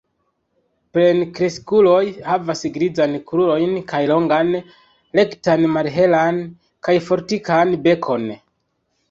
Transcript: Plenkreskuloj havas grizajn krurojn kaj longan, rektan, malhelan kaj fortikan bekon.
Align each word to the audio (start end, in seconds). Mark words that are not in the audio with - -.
Plenkreskuloj 0.97 1.99
havas 2.29 2.63
grizajn 2.77 3.13
krurojn 3.33 3.75
kaj 3.93 4.01
longan, 4.13 4.49
rektan, 5.21 5.67
malhelan 5.77 6.41
kaj 6.89 6.97
fortikan 7.11 7.79
bekon. 7.87 8.29